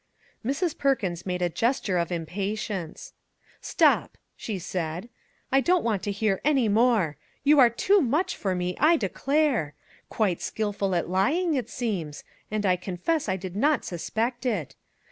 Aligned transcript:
Mrs. 0.43 0.75
Perkins 0.75 1.27
made 1.27 1.43
a 1.43 1.49
gesture 1.49 1.99
of 1.99 2.11
impatience. 2.11 3.13
83 3.61 3.85
MAG 3.85 3.91
AND 3.91 3.95
MARGARET" 3.95 4.09
Stop!" 4.09 4.17
she 4.35 4.57
said;" 4.57 5.09
I 5.51 5.61
don't 5.61 5.83
want 5.83 6.01
to 6.01 6.11
hear 6.11 6.41
any 6.43 6.67
more. 6.67 7.17
You 7.43 7.59
are 7.59 7.69
too 7.69 8.01
much 8.01 8.35
for 8.35 8.55
me, 8.55 8.75
I 8.79 8.97
declare! 8.97 9.75
Quite 10.09 10.41
skillful 10.41 10.95
at 10.95 11.07
lying, 11.07 11.53
it 11.53 11.69
seems; 11.69 12.23
and 12.49 12.65
I 12.65 12.77
confess 12.77 13.29
I 13.29 13.35
did 13.37 13.55
not 13.55 13.85
suspect 13.85 14.43
it. 14.47 14.75